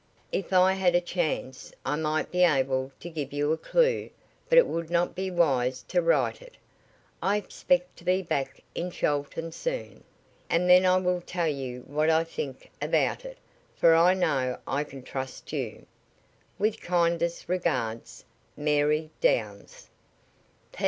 [0.31, 4.09] If I had a chance I might be able to give you a clue
[4.49, 6.57] but it would not be wise to write it.
[7.21, 10.03] I expect to be back in Chelton soon,
[10.49, 13.37] and then I will tell you what I think about it,
[13.75, 15.85] for I know I can trust you.
[16.57, 18.25] "With kindest regards,
[18.57, 19.87] "MARY DOWNS.